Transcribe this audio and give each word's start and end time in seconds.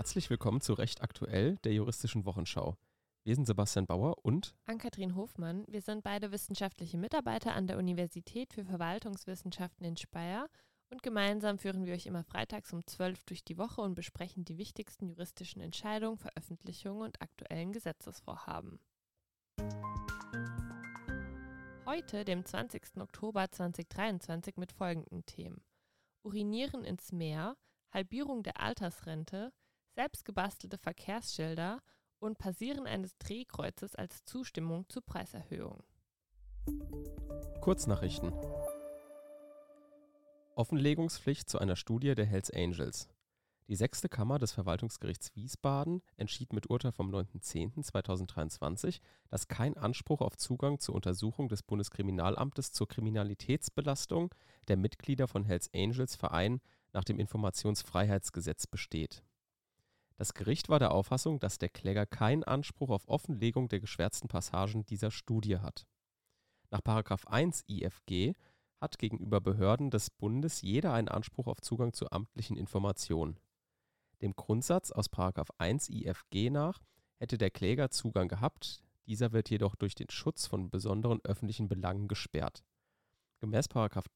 Herzlich 0.00 0.30
willkommen 0.30 0.62
zu 0.62 0.72
Recht 0.72 1.02
aktuell, 1.02 1.58
der 1.58 1.74
juristischen 1.74 2.24
Wochenschau. 2.24 2.78
Wir 3.22 3.34
sind 3.34 3.44
Sebastian 3.44 3.86
Bauer 3.86 4.24
und 4.24 4.54
Ann-Kathrin 4.64 5.14
Hofmann. 5.14 5.66
Wir 5.68 5.82
sind 5.82 6.02
beide 6.02 6.32
wissenschaftliche 6.32 6.96
Mitarbeiter 6.96 7.54
an 7.54 7.66
der 7.66 7.76
Universität 7.76 8.54
für 8.54 8.64
Verwaltungswissenschaften 8.64 9.84
in 9.84 9.98
Speyer 9.98 10.48
und 10.88 11.02
gemeinsam 11.02 11.58
führen 11.58 11.84
wir 11.84 11.92
euch 11.92 12.06
immer 12.06 12.24
freitags 12.24 12.72
um 12.72 12.86
12 12.86 13.24
durch 13.24 13.44
die 13.44 13.58
Woche 13.58 13.82
und 13.82 13.94
besprechen 13.94 14.46
die 14.46 14.56
wichtigsten 14.56 15.06
juristischen 15.06 15.60
Entscheidungen, 15.60 16.16
Veröffentlichungen 16.16 17.02
und 17.02 17.20
aktuellen 17.20 17.70
Gesetzesvorhaben. 17.70 18.80
Heute, 21.84 22.24
dem 22.24 22.46
20. 22.46 23.02
Oktober 23.02 23.50
2023, 23.50 24.56
mit 24.56 24.72
folgenden 24.72 25.26
Themen. 25.26 25.60
Urinieren 26.22 26.84
ins 26.84 27.12
Meer, 27.12 27.58
Halbierung 27.92 28.42
der 28.42 28.60
Altersrente, 28.60 29.52
selbstgebastelte 30.00 30.78
Verkehrsschilder 30.78 31.82
und 32.20 32.38
Passieren 32.38 32.86
eines 32.86 33.18
Drehkreuzes 33.18 33.94
als 33.94 34.24
Zustimmung 34.24 34.88
zur 34.88 35.04
Preiserhöhung. 35.04 35.82
Kurznachrichten. 37.60 38.32
Offenlegungspflicht 40.54 41.50
zu 41.50 41.58
einer 41.58 41.76
Studie 41.76 42.14
der 42.14 42.24
Hells 42.24 42.50
Angels. 42.50 43.10
Die 43.68 43.76
sechste 43.76 44.08
Kammer 44.08 44.38
des 44.38 44.52
Verwaltungsgerichts 44.52 45.36
Wiesbaden 45.36 46.00
entschied 46.16 46.54
mit 46.54 46.70
Urteil 46.70 46.92
vom 46.92 47.14
9.10.2023, 47.14 49.02
dass 49.28 49.48
kein 49.48 49.76
Anspruch 49.76 50.22
auf 50.22 50.38
Zugang 50.38 50.80
zur 50.80 50.94
Untersuchung 50.94 51.50
des 51.50 51.62
Bundeskriminalamtes 51.62 52.72
zur 52.72 52.88
Kriminalitätsbelastung 52.88 54.34
der 54.66 54.78
Mitglieder 54.78 55.28
von 55.28 55.44
Hells 55.44 55.68
Angels 55.74 56.16
Verein 56.16 56.62
nach 56.94 57.04
dem 57.04 57.18
Informationsfreiheitsgesetz 57.18 58.66
besteht. 58.66 59.22
Das 60.20 60.34
Gericht 60.34 60.68
war 60.68 60.78
der 60.78 60.92
Auffassung, 60.92 61.40
dass 61.40 61.56
der 61.56 61.70
Kläger 61.70 62.04
keinen 62.04 62.44
Anspruch 62.44 62.90
auf 62.90 63.08
Offenlegung 63.08 63.70
der 63.70 63.80
geschwärzten 63.80 64.28
Passagen 64.28 64.84
dieser 64.84 65.10
Studie 65.10 65.60
hat. 65.60 65.86
Nach 66.68 66.82
1 67.26 67.64
IFG 67.66 68.34
hat 68.82 68.98
gegenüber 68.98 69.40
Behörden 69.40 69.88
des 69.88 70.10
Bundes 70.10 70.60
jeder 70.60 70.92
einen 70.92 71.08
Anspruch 71.08 71.46
auf 71.46 71.62
Zugang 71.62 71.94
zu 71.94 72.10
amtlichen 72.10 72.58
Informationen. 72.58 73.40
Dem 74.20 74.36
Grundsatz 74.36 74.90
aus 74.90 75.08
1 75.56 75.88
IFG 75.88 76.50
nach 76.50 76.82
hätte 77.16 77.38
der 77.38 77.50
Kläger 77.50 77.88
Zugang 77.88 78.28
gehabt, 78.28 78.84
dieser 79.06 79.32
wird 79.32 79.48
jedoch 79.48 79.74
durch 79.74 79.94
den 79.94 80.10
Schutz 80.10 80.46
von 80.46 80.68
besonderen 80.68 81.20
öffentlichen 81.24 81.66
Belangen 81.66 82.08
gesperrt. 82.08 82.62
Gemäß 83.38 83.68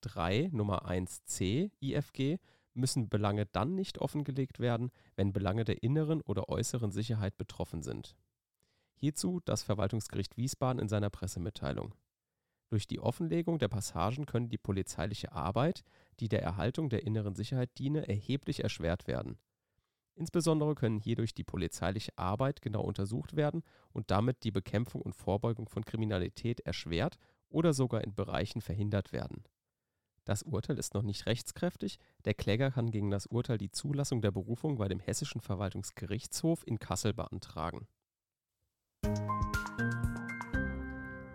3 0.03 0.51
Nummer 0.53 0.87
1c 0.87 1.71
IFG 1.81 2.37
müssen 2.75 3.08
Belange 3.08 3.47
dann 3.47 3.75
nicht 3.75 3.98
offengelegt 3.98 4.58
werden, 4.58 4.91
wenn 5.17 5.33
Belange 5.33 5.64
der 5.64 5.83
inneren 5.83 6.20
oder 6.20 6.48
äußeren 6.48 6.91
Sicherheit 6.91 7.36
betroffen 7.36 7.83
sind. 7.83 8.17
Hierzu 8.97 9.41
das 9.44 9.62
Verwaltungsgericht 9.62 10.36
Wiesbaden 10.36 10.80
in 10.80 10.89
seiner 10.89 11.11
Pressemitteilung. 11.11 11.95
Durch 12.70 12.86
die 12.86 13.00
Offenlegung 13.00 13.58
der 13.58 13.69
Passagen 13.69 14.27
können 14.27 14.48
die 14.48 14.58
polizeiliche 14.58 15.33
Arbeit, 15.33 15.84
die 16.20 16.28
der 16.28 16.42
Erhaltung 16.42 16.89
der 16.89 17.05
inneren 17.05 17.34
Sicherheit 17.34 17.70
diene, 17.78 18.08
erheblich 18.08 18.62
erschwert 18.62 19.06
werden. 19.06 19.39
Insbesondere 20.17 20.75
können 20.75 21.00
hierdurch 21.00 21.34
die 21.34 21.45
polizeiliche 21.45 22.17
Arbeit 22.17 22.62
genau 22.62 22.83
untersucht 22.83 23.36
werden 23.36 23.62
und 23.92 24.11
damit 24.11 24.45
die 24.45 24.52
Bekämpfung 24.52 25.02
und 25.02 25.14
Vorbeugung 25.14 25.69
von 25.69 25.84
Kriminalität 25.84 26.61
erschwert 26.61 27.17
oder 27.48 27.72
sogar 27.72 28.02
in 28.02 28.14
Bereichen 28.14 28.61
verhindert 28.61 29.12
werden 29.12 29.45
das 30.25 30.42
Urteil 30.42 30.78
ist 30.78 30.94
noch 30.94 31.03
nicht 31.03 31.27
rechtskräftig. 31.27 31.98
Der 32.25 32.34
Kläger 32.34 32.70
kann 32.70 32.91
gegen 32.91 33.11
das 33.11 33.27
Urteil 33.27 33.58
die 33.58 33.70
Zulassung 33.70 34.22
der 34.22 34.30
Berufung 34.30 34.78
bei 34.78 34.89
dem 34.89 35.00
Hessischen 35.00 35.40
Verwaltungsgerichtshof 35.40 36.67
in 36.67 36.79
Kassel 36.79 37.12
beantragen. 37.12 37.86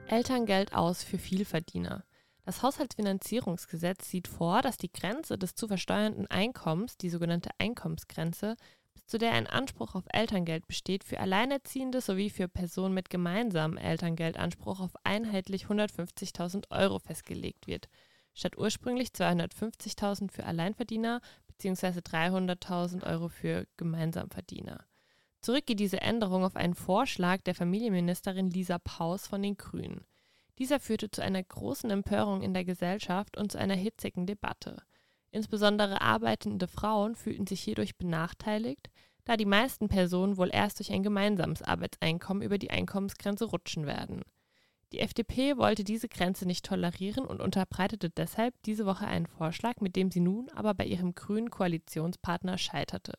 Elterngeld 0.07 0.73
aus 0.73 1.03
für 1.03 1.19
Vielverdiener. 1.19 2.03
Das 2.45 2.63
Haushaltsfinanzierungsgesetz 2.63 4.09
sieht 4.09 4.27
vor, 4.27 4.63
dass 4.63 4.77
die 4.77 4.91
Grenze 4.91 5.37
des 5.37 5.53
zu 5.53 5.67
versteuernden 5.67 6.25
Einkommens, 6.25 6.97
die 6.97 7.11
sogenannte 7.11 7.51
Einkommensgrenze, 7.59 8.55
bis 8.93 9.05
zu 9.05 9.19
der 9.19 9.33
ein 9.33 9.45
Anspruch 9.45 9.93
auf 9.93 10.05
Elterngeld 10.11 10.65
besteht, 10.65 11.03
für 11.03 11.19
Alleinerziehende 11.19 12.01
sowie 12.01 12.31
für 12.31 12.47
Personen 12.47 12.95
mit 12.95 13.11
gemeinsamem 13.11 13.77
Elterngeldanspruch 13.77 14.79
auf 14.79 14.93
einheitlich 15.03 15.65
150.000 15.65 16.71
Euro 16.71 16.97
festgelegt 16.97 17.67
wird 17.67 17.87
statt 18.33 18.57
ursprünglich 18.57 19.09
250.000 19.09 20.31
für 20.31 20.45
Alleinverdiener 20.45 21.21
bzw. 21.47 21.99
300.000 21.99 23.05
Euro 23.05 23.27
für 23.27 23.67
Gemeinsamverdiener. 23.77 24.85
Zurück 25.41 25.65
geht 25.65 25.79
diese 25.79 26.01
Änderung 26.01 26.43
auf 26.43 26.55
einen 26.55 26.75
Vorschlag 26.75 27.41
der 27.41 27.55
Familienministerin 27.55 28.49
Lisa 28.49 28.77
Paus 28.79 29.27
von 29.27 29.41
den 29.41 29.55
Grünen. 29.55 30.05
Dieser 30.57 30.81
führte 30.81 31.09
zu 31.09 31.21
einer 31.21 31.41
großen 31.41 31.89
Empörung 31.89 32.41
in 32.41 32.53
der 32.53 32.65
Gesellschaft 32.65 33.37
und 33.37 33.51
zu 33.51 33.57
einer 33.57 33.75
hitzigen 33.75 34.25
Debatte. 34.25 34.83
Insbesondere 35.31 36.01
arbeitende 36.01 36.67
Frauen 36.67 37.15
fühlten 37.15 37.47
sich 37.47 37.61
hierdurch 37.61 37.97
benachteiligt, 37.97 38.89
da 39.23 39.37
die 39.37 39.45
meisten 39.45 39.87
Personen 39.87 40.37
wohl 40.37 40.49
erst 40.51 40.79
durch 40.79 40.91
ein 40.91 41.03
gemeinsames 41.03 41.61
Arbeitseinkommen 41.61 42.43
über 42.43 42.57
die 42.57 42.71
Einkommensgrenze 42.71 43.45
rutschen 43.45 43.85
werden. 43.85 44.23
Die 44.91 44.99
FDP 44.99 45.57
wollte 45.57 45.83
diese 45.83 46.09
Grenze 46.09 46.47
nicht 46.47 46.65
tolerieren 46.65 47.25
und 47.25 47.41
unterbreitete 47.41 48.09
deshalb 48.09 48.55
diese 48.63 48.85
Woche 48.85 49.05
einen 49.05 49.27
Vorschlag, 49.27 49.81
mit 49.81 49.95
dem 49.95 50.09
sie 50.09 50.19
nun 50.19 50.49
aber 50.49 50.73
bei 50.73 50.85
ihrem 50.85 51.13
grünen 51.13 51.51
Koalitionspartner 51.51 52.57
scheiterte. 52.57 53.13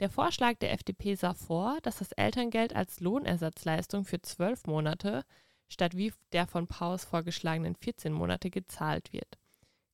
Der 0.00 0.10
Vorschlag 0.10 0.54
der 0.54 0.72
FDP 0.72 1.14
sah 1.14 1.34
vor, 1.34 1.78
dass 1.82 1.98
das 1.98 2.12
Elterngeld 2.12 2.74
als 2.74 3.00
Lohnersatzleistung 3.00 4.04
für 4.04 4.20
zwölf 4.20 4.66
Monate 4.66 5.24
statt 5.68 5.96
wie 5.96 6.12
der 6.32 6.46
von 6.46 6.66
Paus 6.66 7.04
vorgeschlagenen 7.04 7.76
14 7.76 8.12
Monate 8.12 8.50
gezahlt 8.50 9.12
wird. 9.12 9.38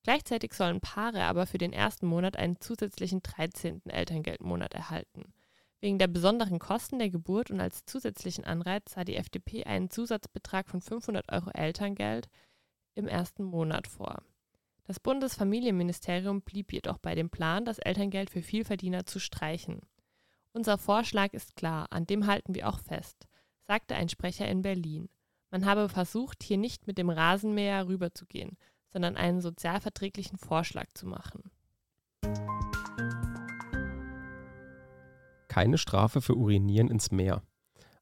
Gleichzeitig 0.04 0.54
sollen 0.54 0.80
Paare 0.80 1.24
aber 1.24 1.46
für 1.46 1.58
den 1.58 1.72
ersten 1.72 2.06
Monat 2.06 2.36
einen 2.36 2.60
zusätzlichen 2.60 3.22
13. 3.22 3.84
Elterngeldmonat 3.86 4.72
erhalten. 4.72 5.34
Wegen 5.80 5.98
der 5.98 6.06
besonderen 6.06 6.58
Kosten 6.58 6.98
der 6.98 7.10
Geburt 7.10 7.50
und 7.50 7.60
als 7.60 7.84
zusätzlichen 7.84 8.44
Anreiz 8.44 8.92
sah 8.92 9.04
die 9.04 9.16
FDP 9.16 9.64
einen 9.64 9.90
Zusatzbetrag 9.90 10.68
von 10.68 10.80
500 10.80 11.30
Euro 11.30 11.50
Elterngeld 11.50 12.28
im 12.94 13.06
ersten 13.06 13.44
Monat 13.44 13.86
vor. 13.86 14.22
Das 14.84 15.00
Bundesfamilienministerium 15.00 16.42
blieb 16.42 16.72
jedoch 16.72 16.98
bei 16.98 17.14
dem 17.14 17.28
Plan, 17.28 17.64
das 17.64 17.78
Elterngeld 17.78 18.30
für 18.30 18.42
Vielverdiener 18.42 19.04
zu 19.04 19.18
streichen. 19.18 19.80
Unser 20.52 20.78
Vorschlag 20.78 21.34
ist 21.34 21.56
klar, 21.56 21.88
an 21.90 22.06
dem 22.06 22.26
halten 22.26 22.54
wir 22.54 22.68
auch 22.68 22.78
fest, 22.78 23.26
sagte 23.66 23.96
ein 23.96 24.08
Sprecher 24.08 24.48
in 24.48 24.62
Berlin. 24.62 25.08
Man 25.50 25.66
habe 25.66 25.88
versucht, 25.88 26.42
hier 26.42 26.56
nicht 26.56 26.86
mit 26.86 26.98
dem 26.98 27.10
Rasenmäher 27.10 27.86
rüberzugehen, 27.86 28.56
sondern 28.92 29.16
einen 29.16 29.40
sozialverträglichen 29.40 30.38
Vorschlag 30.38 30.86
zu 30.94 31.06
machen. 31.06 31.50
Keine 35.56 35.78
Strafe 35.78 36.20
für 36.20 36.36
Urinieren 36.36 36.88
ins 36.88 37.10
Meer. 37.10 37.42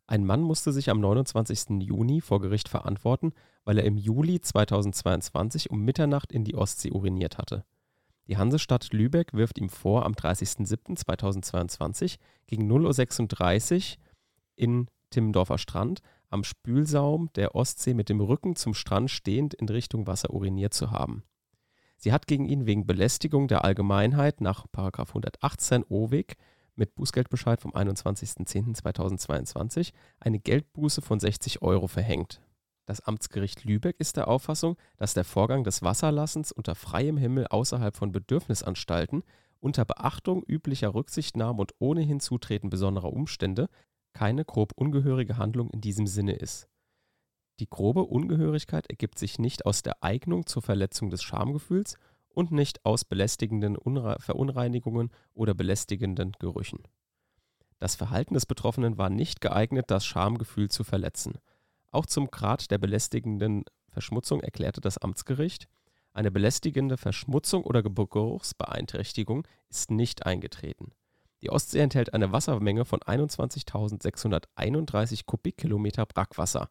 Ein 0.09 0.27
Mann 0.27 0.43
musste 0.43 0.73
sich 0.73 0.91
am 0.91 0.99
29. 0.99 1.83
Juni 1.83 2.21
vor 2.21 2.41
Gericht 2.41 2.69
verantworten, 2.69 3.33
weil 3.65 3.79
er 3.79 3.85
im 3.85 3.97
Juli 3.97 4.41
2022 4.41 5.71
um 5.71 5.85
Mitternacht 5.85 6.33
in 6.33 6.43
die 6.43 6.57
Ostsee 6.57 6.91
uriniert 6.91 7.39
hatte. 7.39 7.65
Die 8.27 8.39
Hansestadt 8.39 8.93
Lübeck 8.93 9.35
wirft 9.35 9.61
ihm 9.61 9.69
vor, 9.69 10.05
am 10.05 10.15
30.07.2022 10.15 12.17
gegen 12.49 12.69
0.36 12.69 13.99
Uhr 13.99 14.03
in 14.57 14.89
Timmendorfer 15.11 15.59
Strand 15.59 16.01
am 16.31 16.43
Spülsaum 16.43 17.31
der 17.37 17.55
Ostsee 17.55 17.95
mit 17.95 18.09
dem 18.09 18.21
Rücken 18.21 18.57
zum 18.57 18.75
Strand 18.75 19.13
stehend 19.13 19.55
in 19.55 19.69
Richtung 19.69 20.09
Wasser 20.09 20.31
uriniert 20.31 20.75
zu 20.75 20.91
haben. 20.91 21.23
Sie 21.99 22.13
hat 22.13 22.27
gegen 22.27 22.47
ihn 22.47 22.67
wegen 22.67 22.85
Belästigung 22.85 23.47
der 23.47 23.63
Allgemeinheit 23.63 24.41
nach 24.41 24.67
118 24.77 25.85
OWIG 25.89 26.35
mit 26.77 26.95
Bußgeldbescheid 26.95 27.61
vom 27.61 27.73
21.10.2022 27.73 29.93
eine 30.21 30.39
Geldbuße 30.39 31.03
von 31.03 31.21
60 31.21 31.61
Euro 31.63 31.87
verhängt. 31.87 32.41
Das 32.87 33.01
Amtsgericht 33.01 33.65
Lübeck 33.65 33.97
ist 33.99 34.17
der 34.17 34.29
Auffassung, 34.29 34.77
dass 34.97 35.15
der 35.15 35.25
Vorgang 35.25 35.65
des 35.65 35.83
Wasserlassens 35.83 36.53
unter 36.53 36.75
freiem 36.75 37.17
Himmel 37.17 37.47
außerhalb 37.47 37.97
von 37.97 38.13
Bedürfnisanstalten 38.13 39.23
unter 39.59 39.87
Beachtung 39.87 40.43
üblicher 40.47 40.95
Rücksichtnahme 40.95 41.61
und 41.61 41.73
ohne 41.79 42.03
Hinzutreten 42.03 42.69
besonderer 42.69 43.13
Umstände 43.13 43.69
keine 44.13 44.45
grob 44.45 44.73
ungehörige 44.77 45.39
Handlung 45.39 45.71
in 45.71 45.81
diesem 45.81 46.07
Sinne 46.07 46.35
ist. 46.35 46.69
Die 47.61 47.71
grobe 47.71 48.05
Ungehörigkeit 48.05 48.91
ergibt 48.91 49.19
sich 49.19 49.39
nicht 49.39 49.65
aus 49.65 49.83
der 49.83 50.03
Eignung 50.03 50.47
zur 50.47 50.61
Verletzung 50.61 51.09
des 51.09 51.23
Schamgefühls 51.23 51.97
und 52.35 52.53
nicht 52.53 52.85
aus 52.85 53.05
belästigenden 53.05 53.77
Unre 53.77 54.17
Verunreinigungen 54.21 55.11
oder 55.33 55.55
belästigenden 55.55 56.33
Gerüchen. 56.39 56.83
Das 57.79 57.95
Verhalten 57.95 58.35
des 58.35 58.47
Betroffenen 58.47 58.99
war 58.99 59.11
nicht 59.11 59.41
geeignet, 59.41 59.87
das 59.89 60.05
Schamgefühl 60.05 60.71
zu 60.71 60.85
verletzen. 60.85 61.39
Auch 61.91 62.07
zum 62.07 62.31
Grad 62.31 62.71
der 62.71 62.79
belästigenden 62.79 63.65
Verschmutzung 63.89 64.41
erklärte 64.41 64.81
das 64.81 64.99
Amtsgericht, 64.99 65.69
eine 66.15 66.31
belästigende 66.31 66.97
Verschmutzung 66.97 67.65
oder 67.65 67.83
Geruchsbeeinträchtigung 67.83 69.47
ist 69.69 69.91
nicht 69.91 70.25
eingetreten. 70.25 70.93
Die 71.43 71.51
Ostsee 71.51 71.81
enthält 71.81 72.15
eine 72.15 72.31
Wassermenge 72.31 72.85
von 72.85 73.01
21.631 73.01 75.23
Kubikkilometer 75.27 76.07
Brackwasser. 76.07 76.69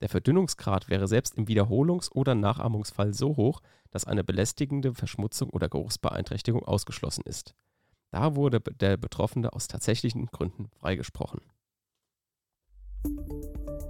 Der 0.00 0.08
Verdünnungsgrad 0.10 0.90
wäre 0.90 1.08
selbst 1.08 1.36
im 1.36 1.46
Wiederholungs- 1.46 2.12
oder 2.12 2.34
Nachahmungsfall 2.34 3.14
so 3.14 3.36
hoch, 3.36 3.62
dass 3.90 4.04
eine 4.04 4.24
belästigende 4.24 4.94
Verschmutzung 4.94 5.48
oder 5.50 5.68
Geruchsbeeinträchtigung 5.68 6.64
ausgeschlossen 6.64 7.22
ist. 7.24 7.54
Da 8.10 8.36
wurde 8.36 8.60
der 8.60 8.96
Betroffene 8.98 9.52
aus 9.52 9.68
tatsächlichen 9.68 10.26
Gründen 10.26 10.68
freigesprochen. 10.68 11.40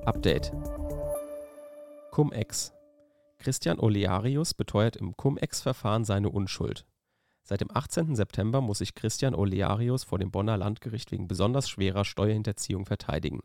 Update 0.04 0.52
Cum-Ex 2.12 2.72
Christian 3.38 3.78
Olearius 3.78 4.54
beteuert 4.54 4.96
im 4.96 5.16
Cum-Ex-Verfahren 5.16 6.04
seine 6.04 6.30
Unschuld. 6.30 6.86
Seit 7.42 7.60
dem 7.60 7.70
18. 7.72 8.16
September 8.16 8.60
muss 8.60 8.78
sich 8.78 8.94
Christian 8.94 9.34
Olearius 9.34 10.04
vor 10.04 10.18
dem 10.18 10.30
Bonner 10.30 10.56
Landgericht 10.56 11.12
wegen 11.12 11.28
besonders 11.28 11.68
schwerer 11.68 12.04
Steuerhinterziehung 12.04 12.86
verteidigen. 12.86 13.40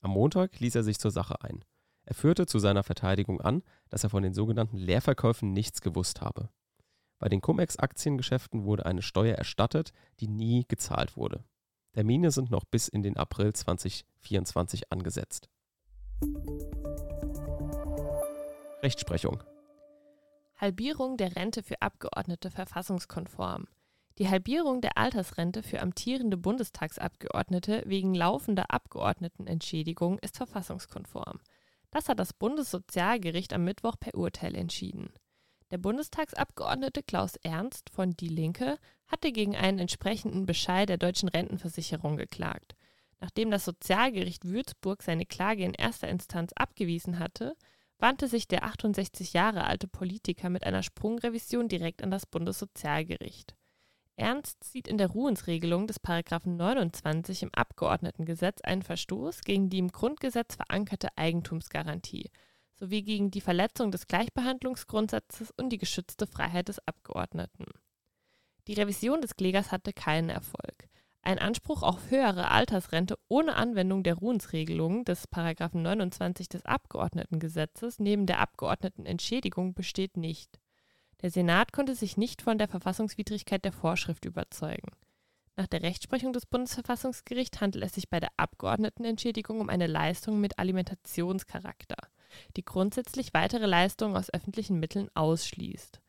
Am 0.00 0.12
Montag 0.12 0.60
ließ 0.60 0.76
er 0.76 0.82
sich 0.82 0.98
zur 0.98 1.10
Sache 1.10 1.42
ein. 1.42 1.64
Er 2.08 2.14
führte 2.14 2.46
zu 2.46 2.58
seiner 2.58 2.84
Verteidigung 2.84 3.42
an, 3.42 3.62
dass 3.90 4.02
er 4.02 4.08
von 4.08 4.22
den 4.22 4.32
sogenannten 4.32 4.78
Leerverkäufen 4.78 5.52
nichts 5.52 5.82
gewusst 5.82 6.22
habe. 6.22 6.48
Bei 7.18 7.28
den 7.28 7.42
Cum-Ex-Aktiengeschäften 7.42 8.64
wurde 8.64 8.86
eine 8.86 9.02
Steuer 9.02 9.34
erstattet, 9.34 9.92
die 10.18 10.26
nie 10.26 10.64
gezahlt 10.66 11.18
wurde. 11.18 11.44
Termine 11.92 12.30
sind 12.30 12.50
noch 12.50 12.64
bis 12.64 12.88
in 12.88 13.02
den 13.02 13.18
April 13.18 13.52
2024 13.52 14.90
angesetzt. 14.90 15.50
Rechtsprechung. 18.82 19.42
Halbierung 20.56 21.18
der 21.18 21.36
Rente 21.36 21.62
für 21.62 21.82
Abgeordnete 21.82 22.50
verfassungskonform. 22.50 23.66
Die 24.16 24.30
Halbierung 24.30 24.80
der 24.80 24.96
Altersrente 24.96 25.62
für 25.62 25.82
amtierende 25.82 26.38
Bundestagsabgeordnete 26.38 27.82
wegen 27.84 28.14
laufender 28.14 28.70
Abgeordnetenentschädigung 28.70 30.18
ist 30.20 30.38
verfassungskonform. 30.38 31.40
Das 31.90 32.08
hat 32.08 32.18
das 32.18 32.32
Bundessozialgericht 32.32 33.52
am 33.52 33.64
Mittwoch 33.64 33.96
per 33.98 34.14
Urteil 34.14 34.54
entschieden. 34.54 35.12
Der 35.70 35.78
Bundestagsabgeordnete 35.78 37.02
Klaus 37.02 37.36
Ernst 37.42 37.90
von 37.90 38.16
Die 38.16 38.28
Linke 38.28 38.78
hatte 39.06 39.32
gegen 39.32 39.56
einen 39.56 39.78
entsprechenden 39.78 40.46
Bescheid 40.46 40.88
der 40.88 40.96
deutschen 40.96 41.28
Rentenversicherung 41.28 42.16
geklagt. 42.16 42.74
Nachdem 43.20 43.50
das 43.50 43.64
Sozialgericht 43.64 44.44
Würzburg 44.44 45.02
seine 45.02 45.26
Klage 45.26 45.64
in 45.64 45.74
erster 45.74 46.08
Instanz 46.08 46.52
abgewiesen 46.54 47.18
hatte, 47.18 47.56
wandte 47.98 48.28
sich 48.28 48.46
der 48.48 48.64
68 48.64 49.32
Jahre 49.32 49.64
alte 49.64 49.88
Politiker 49.88 50.50
mit 50.50 50.64
einer 50.64 50.82
Sprungrevision 50.82 51.68
direkt 51.68 52.02
an 52.02 52.10
das 52.10 52.26
Bundessozialgericht. 52.26 53.57
Ernst 54.18 54.64
sieht 54.64 54.88
in 54.88 54.98
der 54.98 55.10
Ruhensregelung 55.10 55.86
des 55.86 56.00
Paragraphen 56.00 56.56
29 56.56 57.44
im 57.44 57.54
Abgeordnetengesetz 57.54 58.60
einen 58.62 58.82
Verstoß 58.82 59.42
gegen 59.42 59.70
die 59.70 59.78
im 59.78 59.92
Grundgesetz 59.92 60.56
verankerte 60.56 61.08
Eigentumsgarantie 61.16 62.30
sowie 62.74 63.02
gegen 63.02 63.30
die 63.30 63.40
Verletzung 63.40 63.90
des 63.90 64.06
Gleichbehandlungsgrundsatzes 64.06 65.52
und 65.56 65.70
die 65.70 65.78
geschützte 65.78 66.26
Freiheit 66.26 66.68
des 66.68 66.78
Abgeordneten. 66.86 67.66
Die 68.66 68.74
Revision 68.74 69.20
des 69.20 69.36
Klägers 69.36 69.72
hatte 69.72 69.92
keinen 69.92 70.30
Erfolg. 70.30 70.88
Ein 71.22 71.38
Anspruch 71.38 71.82
auf 71.82 72.10
höhere 72.10 72.50
Altersrente 72.50 73.18
ohne 73.28 73.56
Anwendung 73.56 74.02
der 74.02 74.14
Ruhensregelung 74.14 75.04
des 75.04 75.24
29 75.32 76.48
des 76.48 76.64
Abgeordnetengesetzes 76.64 77.98
neben 77.98 78.26
der 78.26 78.40
Abgeordnetenentschädigung 78.40 79.74
besteht 79.74 80.16
nicht. 80.16 80.57
Der 81.22 81.30
Senat 81.30 81.72
konnte 81.72 81.94
sich 81.94 82.16
nicht 82.16 82.42
von 82.42 82.58
der 82.58 82.68
Verfassungswidrigkeit 82.68 83.64
der 83.64 83.72
Vorschrift 83.72 84.24
überzeugen. 84.24 84.92
Nach 85.56 85.66
der 85.66 85.82
Rechtsprechung 85.82 86.32
des 86.32 86.46
Bundesverfassungsgerichts 86.46 87.60
handelt 87.60 87.84
es 87.84 87.94
sich 87.94 88.08
bei 88.08 88.20
der 88.20 88.30
Abgeordnetenentschädigung 88.36 89.60
um 89.60 89.68
eine 89.68 89.88
Leistung 89.88 90.40
mit 90.40 90.56
Alimentationscharakter, 90.60 91.96
die 92.56 92.64
grundsätzlich 92.64 93.34
weitere 93.34 93.66
Leistungen 93.66 94.16
aus 94.16 94.32
öffentlichen 94.32 94.78
Mitteln 94.78 95.10
ausschließt. 95.14 96.00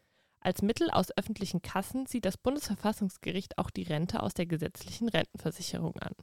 Als 0.41 0.61
Mittel 0.61 0.91
aus 0.91 1.09
öffentlichen 1.17 1.63
Kassen 1.63 2.05
sieht 2.05 2.25
das 2.25 2.37
Bundesverfassungsgericht 2.37 3.57
auch 3.57 3.71
die 3.71 3.83
Rente 3.83 4.21
aus 4.21 4.35
der 4.35 4.45
gesetzlichen 4.45 5.09
Rentenversicherung 5.09 5.97
an. 5.97 6.13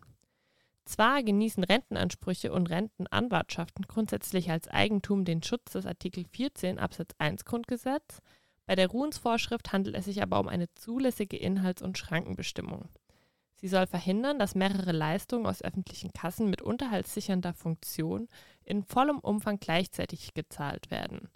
Zwar 0.85 1.25
genießen 1.25 1.65
Rentenansprüche 1.65 2.53
und 2.53 2.71
Rentenanwartschaften 2.71 3.87
grundsätzlich 3.89 4.53
als 4.53 4.69
Eigentum 4.69 5.25
den 5.25 5.43
Schutz 5.43 5.73
des 5.73 5.85
Artikel 5.85 6.25
14 6.33 6.79
Absatz 6.79 7.13
1 7.19 7.45
Grundgesetz, 7.45 8.23
bei 8.67 8.75
der 8.75 8.89
Ruhensvorschrift 8.89 9.73
handelt 9.73 9.97
es 9.97 10.07
sich 10.07 10.23
aber 10.23 10.41
um 10.41 10.49
eine 10.49 10.73
zulässige 10.75 11.37
Inhalts- 11.37 11.83
und 11.83 11.97
Schrankenbestimmung. 11.97 12.89
Sie 13.59 13.69
soll 13.69 13.87
verhindern, 13.87 14.39
dass 14.39 14.55
mehrere 14.55 14.93
Leistungen 14.93 15.47
aus 15.47 15.63
öffentlichen 15.63 16.13
Kassen 16.13 16.51
mit 16.51 16.61
unterhaltssichernder 16.61 17.55
Funktion 17.55 18.29
in 18.65 18.83
vollem 18.83 19.19
Umfang 19.19 19.59
gleichzeitig 19.59 20.35
gezahlt 20.35 20.91
werden. 20.91 21.31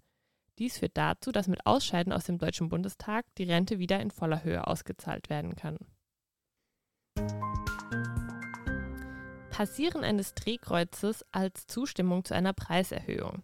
Dies 0.59 0.79
führt 0.79 0.99
dazu, 0.99 1.33
dass 1.33 1.49
mit 1.49 1.65
Ausscheiden 1.65 2.13
aus 2.13 2.25
dem 2.25 2.37
Deutschen 2.37 2.69
Bundestag 2.69 3.25
die 3.39 3.45
Rente 3.45 3.79
wieder 3.79 4.01
in 4.01 4.11
voller 4.11 4.45
Höhe 4.45 4.67
ausgezahlt 4.67 5.31
werden 5.31 5.57
kann. 5.57 5.79
Passieren 9.51 10.05
eines 10.05 10.35
Drehkreuzes 10.35 11.25
als 11.33 11.67
Zustimmung 11.67 12.25
zu 12.25 12.35
einer 12.35 12.53
Preiserhöhung. 12.53 13.43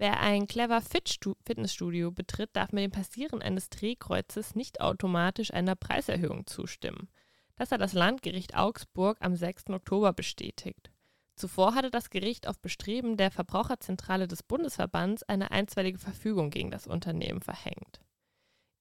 Wer 0.00 0.20
ein 0.20 0.46
Clever 0.46 0.80
Fit 0.80 1.18
Fitnessstudio 1.44 2.12
betritt, 2.12 2.50
darf 2.52 2.70
mit 2.70 2.84
dem 2.84 2.92
Passieren 2.92 3.42
eines 3.42 3.68
Drehkreuzes 3.68 4.54
nicht 4.54 4.80
automatisch 4.80 5.52
einer 5.52 5.74
Preiserhöhung 5.74 6.46
zustimmen. 6.46 7.08
Das 7.56 7.72
hat 7.72 7.80
das 7.80 7.94
Landgericht 7.94 8.56
Augsburg 8.56 9.16
am 9.18 9.34
6. 9.34 9.70
Oktober 9.70 10.12
bestätigt. 10.12 10.92
Zuvor 11.34 11.74
hatte 11.74 11.90
das 11.90 12.10
Gericht 12.10 12.46
auf 12.46 12.60
Bestreben 12.60 13.16
der 13.16 13.32
Verbraucherzentrale 13.32 14.28
des 14.28 14.44
Bundesverbands 14.44 15.24
eine 15.24 15.50
einstweilige 15.50 15.98
Verfügung 15.98 16.50
gegen 16.50 16.70
das 16.70 16.86
Unternehmen 16.86 17.40
verhängt. 17.40 18.00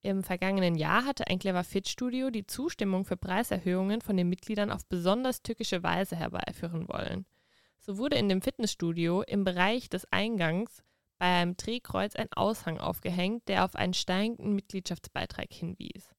Im 0.04 0.22
vergangenen 0.22 0.76
Jahr 0.76 1.04
hatte 1.04 1.26
ein 1.26 1.40
Clever 1.40 1.64
Fit 1.64 1.90
Studio 1.90 2.30
die 2.30 2.46
Zustimmung 2.46 3.06
für 3.06 3.18
Preiserhöhungen 3.18 4.02
von 4.02 4.18
den 4.18 4.30
Mitgliedern 4.30 4.70
auf 4.70 4.86
besonders 4.86 5.42
tückische 5.42 5.82
Weise 5.82 6.16
herbeiführen 6.16 6.88
wollen. 6.88 7.26
So 7.80 7.98
wurde 7.98 8.18
in 8.18 8.30
dem 8.30 8.44
Fitnessstudio 8.44 9.24
im 9.24 9.44
Bereich 9.44 9.90
des 9.90 10.06
Eingangs 10.12 10.84
beim 11.18 11.58
Drehkreuz 11.58 12.16
ein 12.16 12.32
Aushang 12.34 12.80
aufgehängt, 12.80 13.48
der 13.48 13.66
auf 13.66 13.76
einen 13.76 13.94
steigenden 13.94 14.54
Mitgliedschaftsbeitrag 14.54 15.52
hinwies. 15.52 16.14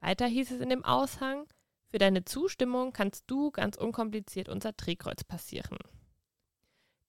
Weiter 0.00 0.26
hieß 0.26 0.52
es 0.52 0.60
in 0.60 0.70
dem 0.70 0.84
Aushang, 0.84 1.46
für 1.90 1.98
deine 1.98 2.24
Zustimmung 2.24 2.92
kannst 2.92 3.24
du 3.30 3.50
ganz 3.50 3.76
unkompliziert 3.76 4.48
unser 4.48 4.72
Drehkreuz 4.72 5.24
passieren. 5.24 5.78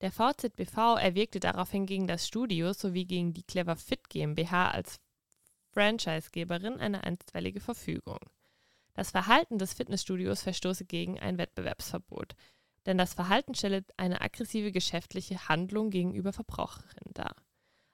Der 0.01 0.11
VZBV 0.11 0.97
erwirkte 0.97 1.41
daraufhin 1.41 1.85
gegen 1.85 2.07
das 2.07 2.25
Studio 2.25 2.71
sowie 2.71 3.05
gegen 3.05 3.33
die 3.33 3.43
Clever 3.43 3.75
Fit 3.75 4.07
GmbH 4.09 4.71
als 4.71 4.99
Franchisegeberin 5.73 6.79
eine 6.79 7.03
einstweilige 7.03 7.59
Verfügung. 7.59 8.19
Das 8.93 9.11
Verhalten 9.11 9.57
des 9.57 9.73
Fitnessstudios 9.73 10.41
verstoße 10.41 10.85
gegen 10.85 11.19
ein 11.19 11.37
Wettbewerbsverbot, 11.37 12.35
denn 12.89 12.97
das 12.97 13.13
Verhalten 13.13 13.53
stelle 13.53 13.85
eine 13.97 14.19
aggressive 14.19 14.71
geschäftliche 14.71 15.47
Handlung 15.47 15.91
gegenüber 15.91 16.33
Verbraucherinnen 16.33 17.13
dar. 17.13 17.35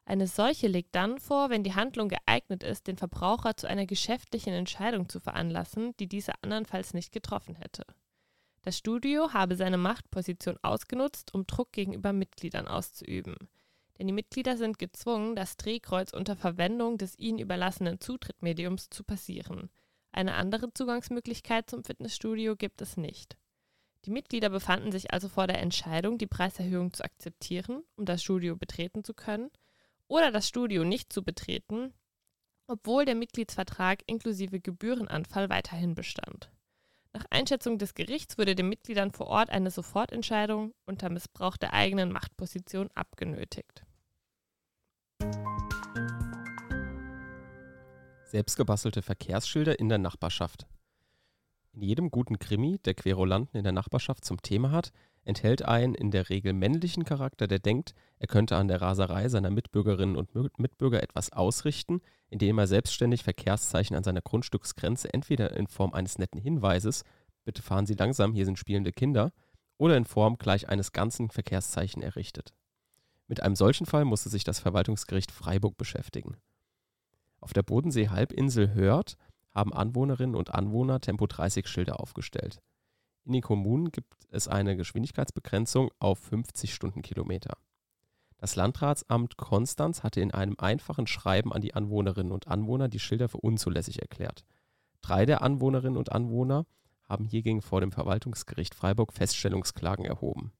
Eine 0.06 0.25
solche 0.25 0.68
legt 0.70 0.96
dann 0.96 1.20
vor, 1.20 1.50
wenn 1.50 1.66
die 1.66 1.75
Handlung 1.75 2.08
geeignet 2.08 2.64
ist, 2.64 2.88
den 2.88 2.96
Verbraucher 2.96 3.58
zu 3.58 3.68
einer 3.68 3.86
geschäftlichen 3.86 4.54
Entscheidung 4.54 5.10
zu 5.10 5.20
veranlassen, 5.20 5.94
die 5.98 6.08
dieser 6.08 6.36
andernfalls 6.42 6.94
nicht 6.94 7.12
getroffen 7.12 7.56
hätte. 7.56 7.84
Das 8.62 8.78
Studio 8.78 9.34
habe 9.34 9.58
seine 9.58 9.78
Machtposition 9.78 10.58
ausgenutzt, 10.62 11.34
um 11.34 11.46
Druck 11.46 11.74
gegenüber 11.74 12.14
Mitgliedern 12.14 12.66
auszuüben. 12.66 13.36
Denn 14.00 14.08
die 14.08 14.14
Mitglieder 14.14 14.56
sind 14.56 14.80
gezwungen, 14.80 15.36
das 15.36 15.58
Drehkreuz 15.58 16.14
unter 16.14 16.38
Verwendung 16.38 16.98
des 16.98 17.20
ihnen 17.20 17.40
überlassenen 17.40 18.00
Zutrittmediums 18.00 18.90
zu 18.90 19.04
passieren. 19.04 19.70
Eine 20.14 20.36
andere 20.36 20.74
Zugangsmöglichkeit 20.74 21.70
zum 21.70 21.84
Fitnessstudio 21.84 22.56
gibt 22.56 22.82
es 22.82 22.96
nicht. 22.96 23.36
Die 24.05 24.12
Mitglieder 24.12 24.50
befanden 24.50 24.91
sich 24.91 25.12
also 25.12 25.27
vor 25.27 25.47
der 25.47 25.59
Entscheidung, 25.59 26.19
die 26.19 26.27
Preiserhöhung 26.27 26.93
zu 26.93 27.03
akzeptieren, 27.03 27.83
um 27.95 28.05
das 28.05 28.21
Studio 28.21 28.55
betreten 28.55 29.03
zu 29.03 29.15
können, 29.15 29.50
oder 30.07 30.31
das 30.31 30.47
Studio 30.47 30.83
nicht 30.83 31.12
zu 31.12 31.24
betreten, 31.24 31.91
obwohl 32.67 33.05
der 33.05 33.15
Mitgliedsvertrag 33.15 34.03
inklusive 34.05 34.59
Gebührenanfall 34.59 35.50
weiterhin 35.50 35.95
bestand. 35.95 36.51
Nach 37.13 37.25
Einschätzung 37.31 37.79
des 37.79 37.95
Gerichts 37.95 38.38
wurde 38.38 38.53
den 38.53 38.69
Mitgliedern 38.69 39.12
vor 39.12 39.25
Ort 39.25 39.50
eine 39.50 39.71
Sofortentscheidung 39.71 40.75
unter 40.85 41.09
Missbrauch 41.09 41.57
der 41.57 41.74
eigenen 41.74 42.12
Machtposition 42.12 42.89
abgenötigt. 42.93 43.85
Selbstgebastelte 48.25 49.01
Verkehrsschilder 49.01 49.79
in 49.79 49.89
der 49.89 49.97
Nachbarschaft. 49.97 50.67
In 51.75 51.82
jedem 51.82 52.10
guten 52.10 52.39
Krimi, 52.39 52.79
der 52.79 52.94
Querulanten 52.94 53.58
in 53.58 53.63
der 53.63 53.74
Nachbarschaft 53.74 54.24
zum 54.24 54.41
Thema 54.41 54.72
hat, 54.72 54.91
enthält 55.25 55.63
einen 55.63 55.94
in 55.94 56.10
der 56.10 56.29
Regel 56.29 56.53
männlichen 56.53 57.03
Charakter, 57.03 57.48
der 57.48 57.60
denkt, 57.60 57.94
er 58.17 58.27
könnte 58.27 58.55
an 58.55 58.67
der 58.67 58.82
Raserei 58.82 59.27
seiner 59.27 59.50
Mitbürgerinnen 59.50 60.15
und 60.15 60.34
Mitbürger 60.58 61.03
etwas 61.03 61.34
ausrichten, 61.34 62.01
indem 62.29 62.58
er 62.58 62.67
selbstständig 62.67 63.24
Verkehrszeichen 63.24 63.96
an 63.96 64.03
seiner 64.03 64.22
Grundstücksgrenze 64.22 65.13
entweder 65.13 65.55
in 65.58 65.67
Form 65.67 65.94
eines 65.94 66.17
netten 66.17 66.39
Hinweises 66.39 67.03
Bitte 67.46 67.62
fahren 67.62 67.86
Sie 67.86 67.94
langsam, 67.94 68.34
hier 68.34 68.46
sind 68.46 68.60
spielende 68.60 68.91
Kinder 68.91 69.32
oder 69.77 69.96
in 69.96 70.05
Form 70.05 70.38
gleich 70.38 70.67
eines 70.67 70.91
ganzen 70.91 71.29
Verkehrszeichen 71.29 72.01
errichtet. 72.01 72.53
Mit 73.27 73.41
einem 73.41 73.55
solchen 73.55 73.86
Fall 73.86 74.03
musste 74.03 74.29
sich 74.29 74.44
das 74.44 74.60
Verwaltungsgericht 74.60 75.32
Freiburg 75.32 75.77
beschäftigen. 75.77 76.38
Auf 77.39 77.53
der 77.53 77.63
Bodensee-Halbinsel 77.63 78.74
Hörth 78.74 79.15
haben 79.55 79.74
Anwohnerinnen 79.74 80.35
und 80.35 80.53
Anwohner 80.53 81.00
Tempo 81.00 81.25
30 81.25 81.67
Schilder 81.67 82.00
aufgestellt. 82.00 82.62
In 83.24 83.33
den 83.33 83.41
Kommunen 83.41 83.91
gibt 83.91 84.13
es 84.29 84.47
eine 84.47 84.75
Geschwindigkeitsbegrenzung 84.75 85.89
auf 85.97 86.19
50 86.19 86.74
Stundenkilometer. 86.74 87.57
Das 88.38 88.55
Landratsamt 88.55 89.38
Konstanz 89.38 90.03
hatte 90.03 90.21
in 90.21 90.31
einem 90.31 90.55
einfachen 90.59 91.07
Schreiben 91.07 91.53
an 91.53 91.62
die 91.62 91.74
Anwohnerinnen 91.74 92.33
und 92.33 92.47
Anwohner 92.47 92.89
die 92.89 93.00
Schilder 93.00 93.29
für 93.29 93.39
unzulässig 93.39 94.01
erklärt. 94.01 94.45
Drei 95.01 95.25
der 95.25 95.41
Anwohnerinnen 95.41 95.97
und 95.97 96.12
Anwohner 96.12 96.65
haben 97.07 97.25
hiergegen 97.25 97.62
vor 97.62 97.81
dem 97.81 97.91
Verwaltungsgericht 97.91 98.75
Freiburg 98.75 99.13
Feststellungsklagen 99.13 100.05
erhoben. 100.05 100.51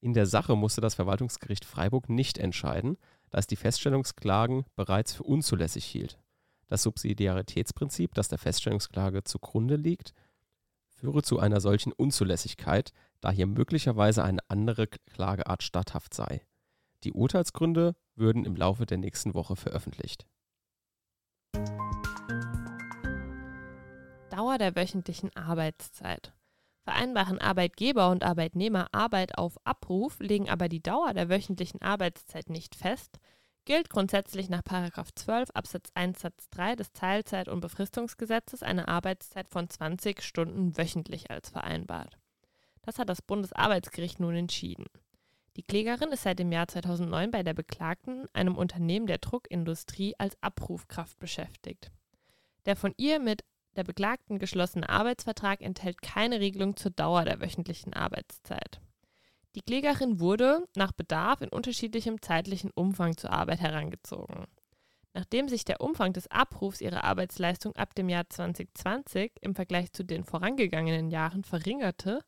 In 0.00 0.14
der 0.14 0.26
Sache 0.26 0.56
musste 0.56 0.80
das 0.80 0.94
Verwaltungsgericht 0.94 1.64
Freiburg 1.64 2.08
nicht 2.08 2.38
entscheiden, 2.38 2.96
da 3.30 3.38
es 3.38 3.46
die 3.46 3.56
Feststellungsklagen 3.56 4.64
bereits 4.76 5.12
für 5.12 5.24
unzulässig 5.24 5.84
hielt. 5.84 6.18
Das 6.70 6.84
Subsidiaritätsprinzip, 6.84 8.14
das 8.14 8.28
der 8.28 8.38
Feststellungsklage 8.38 9.24
zugrunde 9.24 9.74
liegt, 9.74 10.14
führe 10.86 11.20
zu 11.20 11.40
einer 11.40 11.60
solchen 11.60 11.92
Unzulässigkeit, 11.92 12.92
da 13.20 13.32
hier 13.32 13.48
möglicherweise 13.48 14.22
eine 14.22 14.38
andere 14.46 14.86
Klageart 14.86 15.64
statthaft 15.64 16.14
sei. 16.14 16.46
Die 17.02 17.12
Urteilsgründe 17.12 17.96
würden 18.14 18.44
im 18.44 18.54
Laufe 18.54 18.86
der 18.86 18.98
nächsten 18.98 19.34
Woche 19.34 19.56
veröffentlicht. 19.56 20.28
Dauer 24.30 24.58
der 24.58 24.76
wöchentlichen 24.76 25.34
Arbeitszeit. 25.34 26.32
Vereinbaren 26.84 27.40
Arbeitgeber 27.40 28.10
und 28.10 28.22
Arbeitnehmer 28.22 28.86
Arbeit 28.92 29.36
auf 29.36 29.58
Abruf, 29.66 30.20
legen 30.20 30.48
aber 30.48 30.68
die 30.68 30.82
Dauer 30.82 31.14
der 31.14 31.28
wöchentlichen 31.28 31.82
Arbeitszeit 31.82 32.48
nicht 32.48 32.76
fest, 32.76 33.18
gilt 33.70 33.88
grundsätzlich 33.88 34.50
nach 34.50 34.62
12 34.64 35.50
Absatz 35.50 35.92
1 35.94 36.18
Satz 36.18 36.50
3 36.50 36.74
des 36.74 36.92
Teilzeit- 36.92 37.46
und 37.46 37.60
Befristungsgesetzes 37.60 38.64
eine 38.64 38.88
Arbeitszeit 38.88 39.48
von 39.48 39.70
20 39.70 40.22
Stunden 40.22 40.76
wöchentlich 40.76 41.30
als 41.30 41.50
vereinbart. 41.50 42.18
Das 42.82 42.98
hat 42.98 43.08
das 43.08 43.22
Bundesarbeitsgericht 43.22 44.18
nun 44.18 44.34
entschieden. 44.34 44.86
Die 45.56 45.62
Klägerin 45.62 46.10
ist 46.10 46.24
seit 46.24 46.40
dem 46.40 46.50
Jahr 46.50 46.66
2009 46.66 47.30
bei 47.30 47.44
der 47.44 47.54
Beklagten, 47.54 48.26
einem 48.32 48.56
Unternehmen 48.56 49.06
der 49.06 49.18
Druckindustrie, 49.18 50.16
als 50.18 50.36
Abrufkraft 50.40 51.20
beschäftigt. 51.20 51.92
Der 52.66 52.74
von 52.74 52.92
ihr 52.96 53.20
mit 53.20 53.44
der 53.76 53.84
Beklagten 53.84 54.40
geschlossene 54.40 54.88
Arbeitsvertrag 54.88 55.60
enthält 55.60 56.02
keine 56.02 56.40
Regelung 56.40 56.74
zur 56.76 56.90
Dauer 56.90 57.24
der 57.24 57.40
wöchentlichen 57.40 57.94
Arbeitszeit. 57.94 58.80
Die 59.54 59.62
Klägerin 59.62 60.20
wurde 60.20 60.68
nach 60.76 60.92
Bedarf 60.92 61.40
in 61.40 61.48
unterschiedlichem 61.48 62.22
zeitlichen 62.22 62.70
Umfang 62.70 63.16
zur 63.16 63.32
Arbeit 63.32 63.60
herangezogen. 63.60 64.46
Nachdem 65.12 65.48
sich 65.48 65.64
der 65.64 65.80
Umfang 65.80 66.12
des 66.12 66.30
Abrufs 66.30 66.80
ihrer 66.80 67.02
Arbeitsleistung 67.02 67.74
ab 67.74 67.94
dem 67.96 68.08
Jahr 68.08 68.28
2020 68.28 69.32
im 69.40 69.56
Vergleich 69.56 69.92
zu 69.92 70.04
den 70.04 70.22
vorangegangenen 70.22 71.10
Jahren 71.10 71.42
verringerte, 71.42 72.20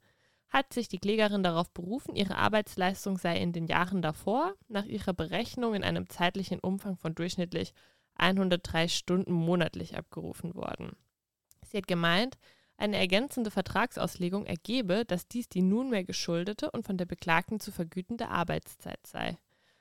hat 0.48 0.72
sich 0.72 0.88
die 0.88 0.98
Klägerin 0.98 1.44
darauf 1.44 1.70
berufen, 1.70 2.16
ihre 2.16 2.36
Arbeitsleistung 2.36 3.18
sei 3.18 3.38
in 3.38 3.52
den 3.52 3.66
Jahren 3.66 4.02
davor 4.02 4.54
nach 4.68 4.84
ihrer 4.84 5.14
Berechnung 5.14 5.74
in 5.74 5.84
einem 5.84 6.08
zeitlichen 6.10 6.58
Umfang 6.58 6.96
von 6.96 7.14
durchschnittlich 7.14 7.72
103 8.16 8.88
Stunden 8.88 9.32
monatlich 9.32 9.96
abgerufen 9.96 10.54
worden. 10.54 10.96
Sie 11.64 11.78
hat 11.78 11.86
gemeint, 11.86 12.36
eine 12.76 12.96
ergänzende 12.96 13.50
Vertragsauslegung 13.50 14.46
ergebe, 14.46 15.04
dass 15.04 15.28
dies 15.28 15.48
die 15.48 15.62
nunmehr 15.62 16.04
geschuldete 16.04 16.70
und 16.70 16.84
von 16.84 16.96
der 16.96 17.06
Beklagten 17.06 17.60
zu 17.60 17.70
vergütende 17.70 18.28
Arbeitszeit 18.28 19.06
sei. 19.06 19.38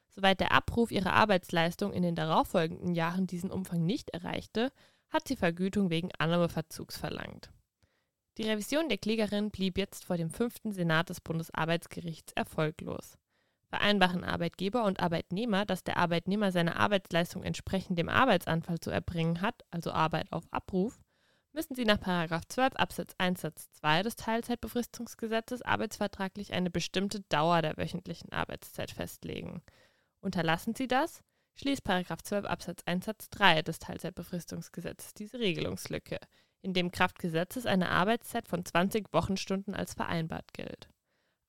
Soweit 0.10 0.40
der 0.40 0.52
Abruf 0.52 0.92
ihrer 0.92 1.14
Arbeitsleistung 1.14 1.94
in 1.94 2.04
den 2.04 2.16
darauffolgenden 2.16 2.94
Jahren 2.94 3.28
diesen 3.28 3.50
Umfang 3.50 3.86
nicht 3.86 4.10
erreichte, 4.10 4.72
hat 5.10 5.28
sie 5.28 5.36
Vergütung 5.36 5.90
wegen 5.90 6.10
Annahmeverzugs 6.18 6.98
verlangt. 6.98 7.50
Die 8.38 8.44
Revision 8.44 8.90
der 8.90 8.98
Klägerin 8.98 9.52
blieb 9.52 9.78
jetzt 9.78 10.06
vor 10.06 10.18
dem 10.18 10.32
fünften 10.32 10.72
Senat 10.72 11.10
des 11.10 11.22
Bundesarbeitsgerichts 11.22 12.34
erfolglos. 12.34 13.18
Vereinbaren 13.68 14.24
Arbeitgeber 14.24 14.84
und 14.84 15.00
Arbeitnehmer, 15.00 15.66
dass 15.66 15.84
der 15.84 15.98
Arbeitnehmer 15.98 16.52
seine 16.52 16.76
Arbeitsleistung 16.76 17.44
entsprechend 17.44 17.98
dem 17.98 18.10
Arbeitsanfall 18.10 18.80
zu 18.80 18.90
erbringen 18.90 19.42
hat, 19.42 19.64
also 19.72 19.92
Arbeit 19.92 20.32
auf 20.32 20.44
Abruf, 20.52 21.00
müssen 21.54 21.76
sie 21.76 21.86
nach 21.86 21.98
12 22.46 22.76
Absatz 22.76 23.14
1 23.18 23.42
Satz 23.42 23.72
2 23.74 24.04
des 24.04 24.16
Teilzeitbefristungsgesetzes 24.16 25.62
arbeitsvertraglich 25.62 26.54
eine 26.54 26.70
bestimmte 26.70 27.22
Dauer 27.30 27.62
der 27.62 27.78
wöchentlichen 27.78 28.32
Arbeitszeit 28.32 28.92
festlegen. 28.92 29.62
Unterlassen 30.22 30.76
sie 30.76 30.88
das, 30.88 31.22
schließt 31.56 31.84
12 32.22 32.46
Absatz 32.46 32.84
1 32.86 33.06
Satz 33.06 33.30
3 33.30 33.62
des 33.64 33.80
Teilzeitbefristungsgesetzes 33.80 35.14
diese 35.14 35.40
Regelungslücke, 35.40 36.20
in 36.62 36.74
dem 36.74 36.92
Kraft 36.92 37.20
eine 37.66 37.90
Arbeitszeit 37.90 38.48
von 38.48 38.64
20 38.64 39.12
Wochenstunden 39.12 39.76
als 39.76 39.94
vereinbart 39.94 40.54
gilt. 40.54 40.90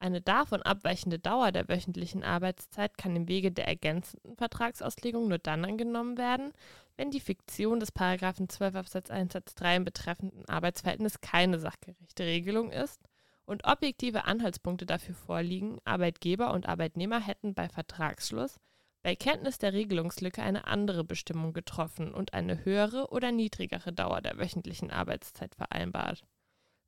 Eine 0.03 0.21
davon 0.21 0.63
abweichende 0.63 1.21
Dauer 1.21 1.53
der 1.53 1.69
wöchentlichen 1.69 2.25
Arbeitszeit 2.25 2.99
kann 2.99 3.15
im 3.15 3.29
Wege 3.29 3.53
der 3.53 3.69
ergänzenden 3.69 4.35
Vertragsauslegung 4.35 5.29
nur 5.29 5.39
dann 5.39 5.65
angenommen 5.65 6.19
werden, 6.19 6.53
wenn 6.97 7.13
die 7.13 7.21
Fiktion 7.21 7.79
des 7.79 7.93
Paragraphen 7.93 8.49
12 8.49 8.75
Absatz 8.75 9.11
1 9.13 9.33
Satz 9.33 9.55
3 9.55 9.77
im 9.77 9.85
betreffenden 9.85 10.49
Arbeitsverhältnis 10.49 11.21
keine 11.21 11.61
sachgerechte 11.61 12.25
Regelung 12.25 12.73
ist 12.73 13.01
und 13.45 13.65
objektive 13.65 14.25
Anhaltspunkte 14.25 14.87
dafür 14.87 15.15
vorliegen, 15.15 15.79
Arbeitgeber 15.85 16.53
und 16.53 16.67
Arbeitnehmer 16.69 17.21
hätten 17.21 17.55
bei 17.55 17.69
Vertragsschluss 17.69 18.59
bei 19.05 19.15
Kenntnis 19.15 19.59
der 19.59 19.73
Regelungslücke 19.73 20.43
eine 20.43 20.67
andere 20.67 21.05
Bestimmung 21.05 21.53
getroffen 21.53 22.13
und 22.13 22.35
eine 22.35 22.65
höhere 22.65 23.13
oder 23.13 23.31
niedrigere 23.31 23.93
Dauer 23.93 24.21
der 24.21 24.37
wöchentlichen 24.37 24.91
Arbeitszeit 24.91 25.55
vereinbart. 25.55 26.25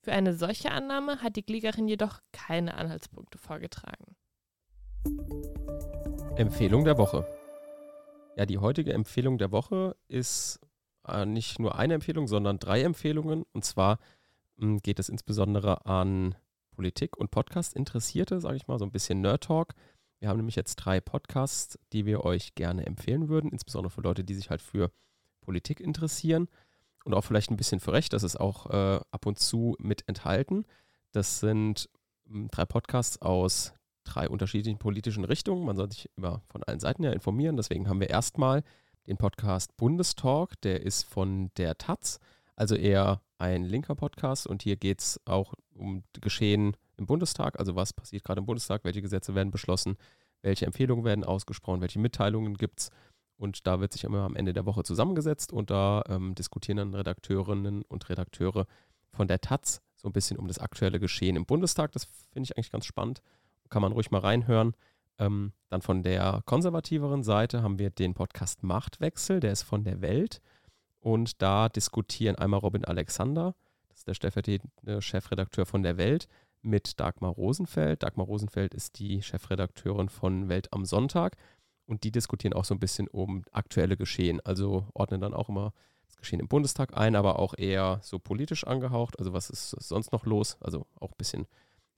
Für 0.05 0.13
eine 0.13 0.35
solche 0.35 0.71
Annahme 0.71 1.23
hat 1.23 1.35
die 1.37 1.43
Klägerin 1.43 1.89
jedoch 1.89 2.21
keine 2.31 2.75
Anhaltspunkte 2.75 3.39
vorgetragen. 3.39 4.15
Empfehlung 6.37 6.85
der 6.85 6.99
Woche. 6.99 7.27
Ja, 8.37 8.45
die 8.45 8.59
heutige 8.59 8.93
Empfehlung 8.93 9.39
der 9.39 9.51
Woche 9.51 9.97
ist 10.09 10.61
äh, 11.09 11.25
nicht 11.25 11.59
nur 11.59 11.79
eine 11.79 11.95
Empfehlung, 11.95 12.29
sondern 12.29 12.59
drei 12.59 12.83
Empfehlungen. 12.83 13.47
Und 13.55 13.65
zwar 13.65 13.99
mh, 14.57 14.67
hm, 14.67 14.79
geht 14.83 14.99
es 14.99 15.09
insbesondere 15.09 15.87
an 15.87 16.35
Politik- 16.73 17.17
und 17.17 17.31
Podcast-Interessierte, 17.31 18.41
sage 18.41 18.57
ich 18.57 18.67
mal, 18.67 18.79
so 18.79 18.85
ein 18.85 18.93
bisschen 18.93 19.23
Nerd-Talk. 19.23 19.73
Wir 20.19 20.29
haben 20.29 20.37
nämlich 20.37 20.57
jetzt 20.57 20.77
drei 20.77 21.01
Podcasts, 21.01 21.79
die 21.95 22.05
wir 22.05 22.27
euch 22.27 22.55
gerne 22.55 22.85
empfehlen 22.85 23.31
würden, 23.31 23.51
insbesondere 23.51 23.91
für 23.91 24.03
Leute, 24.03 24.23
die 24.23 24.35
sich 24.35 24.51
halt 24.51 24.61
für 24.61 24.91
Politik 25.41 25.81
interessieren 25.81 26.51
und 27.05 27.15
auch 27.15 27.23
vielleicht 27.23 27.51
ein 27.51 27.57
bisschen 27.57 27.81
für 27.81 27.93
Recht, 27.93 28.13
das 28.13 28.23
ist 28.23 28.41
auch 28.41 28.71
äh, 28.71 29.01
ab 29.11 29.27
und 29.27 29.39
zu 29.39 29.77
mit 29.79 30.09
enthalten. 30.09 30.65
Das 31.13 31.41
sind 31.41 31.89
hm, 32.27 32.49
drei 32.51 32.65
Podcasts 32.65 33.21
aus 33.21 33.75
drei 34.05 34.29
unterschiedlichen 34.29 34.79
politischen 34.79 35.25
Richtungen. 35.25 35.65
Man 35.65 35.77
soll 35.77 35.91
sich 35.91 36.11
immer 36.17 36.43
von 36.47 36.63
allen 36.65 36.81
Seiten 36.81 37.03
ja 37.03 37.13
informieren. 37.13 37.57
Deswegen 37.57 37.89
haben 37.89 38.01
wir 38.01 38.11
erstmal 38.11 38.63
den 39.07 39.17
Podcast 39.17 39.77
Bundestalk, 39.77 40.61
der 40.63 40.83
ist 40.83 41.05
von 41.05 41.51
der 41.57 41.77
Taz, 41.77 42.21
also 42.57 42.75
eher 42.75 43.23
ein 43.39 43.65
linker 43.65 43.95
Podcast. 43.95 44.47
Und 44.47 44.63
hier 44.63 44.77
geht 44.77 45.01
es 45.01 45.21
auch 45.27 45.55
um 45.75 46.05
Geschehen 46.21 46.77
im 46.97 47.07
Bundestag, 47.07 47.59
also 47.59 47.75
was 47.75 47.93
passiert 47.93 48.25
gerade 48.25 48.39
im 48.39 48.47
Bundestag, 48.47 48.85
welche 48.85 49.03
Gesetze 49.03 49.35
werden 49.35 49.51
beschlossen, 49.51 49.97
welche 50.43 50.67
Empfehlungen 50.67 51.05
werden 51.05 51.25
ausgesprochen, 51.25 51.81
welche 51.81 51.99
Mitteilungen 51.99 52.55
gibt 52.55 52.81
es. 52.81 52.91
Und 53.37 53.67
da 53.67 53.81
wird 53.81 53.93
sich 53.93 54.05
immer 54.05 54.23
am 54.23 54.37
Ende 54.37 54.53
der 54.53 54.67
Woche 54.67 54.85
zusammengesetzt 54.85 55.53
und 55.53 55.71
da 55.71 56.03
ähm, 56.09 56.35
diskutieren 56.35 56.79
dann 56.79 56.95
Redakteurinnen 56.95 57.83
und 57.83 58.09
Redakteure 58.09 58.67
von 59.11 59.29
der 59.29 59.41
Taz 59.41 59.83
so 59.97 60.09
ein 60.09 60.13
bisschen 60.13 60.39
um 60.39 60.49
das 60.49 60.59
aktuelle 60.59 61.01
Geschehen 61.01 61.37
im 61.37 61.47
Bundestag. 61.47 61.93
Das 61.93 62.05
finde 62.33 62.45
ich 62.45 62.57
eigentlich 62.57 62.71
ganz 62.71 62.85
spannend. 62.85 63.23
Kann 63.71 63.83
man 63.83 63.93
ruhig 63.93 64.11
mal 64.11 64.21
reinhören. 64.21 64.75
Ähm, 65.19 65.53
dann 65.69 65.83
von 65.83 66.03
der 66.03 66.43
konservativeren 66.45 67.23
Seite 67.23 67.63
haben 67.63 67.79
wir 67.79 67.91
den 67.91 68.15
Podcast 68.15 68.63
Machtwechsel, 68.63 69.41
der 69.41 69.53
ist 69.53 69.63
von 69.63 69.85
der 69.85 70.01
Welt. 70.01 70.41
Und 71.01 71.43
da 71.43 71.69
diskutieren 71.69 72.37
einmal 72.37 72.61
Robin 72.61 72.85
Alexander, 72.85 73.55
das 73.89 73.99
ist 73.99 74.09
der 74.09 74.15
stellvertretende 74.15 75.03
Chefredakteur 75.03 75.67
von 75.67 75.83
der 75.83 75.97
Welt, 75.97 76.29
mit 76.63 76.99
Dagmar 76.99 77.31
Rosenfeld. 77.31 78.03
Dagmar 78.03 78.27
Rosenfeld 78.27 78.75
ist 78.75 78.99
die 78.99 79.23
Chefredakteurin 79.23 80.09
von 80.09 80.49
Welt 80.49 80.73
am 80.73 80.85
Sonntag. 80.85 81.37
Und 81.87 82.05
die 82.05 82.13
diskutieren 82.13 82.55
auch 82.55 82.65
so 82.65 82.75
ein 82.75 82.81
bisschen 82.81 83.09
um 83.09 83.45
aktuelle 83.53 83.97
Geschehen. 83.97 84.41
Also 84.41 84.87
ordnen 84.95 85.21
dann 85.21 85.35
auch 85.35 85.49
immer 85.49 85.73
das 86.07 86.17
Geschehen 86.17 86.41
im 86.41 86.49
Bundestag 86.49 86.97
ein, 86.97 87.17
aber 87.17 87.39
auch 87.39 87.55
eher 87.57 88.01
so 88.03 88.19
politisch 88.19 88.67
angehaucht. 88.67 89.19
Also 89.19 89.33
was 89.33 89.51
ist 89.51 89.71
sonst 89.71 90.13
noch 90.13 90.25
los? 90.27 90.57
Also 90.61 90.87
auch 90.99 91.11
ein 91.11 91.19
bisschen 91.19 91.47